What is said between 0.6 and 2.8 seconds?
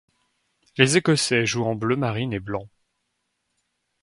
Les Écossais jouent en bleu marine et blanc.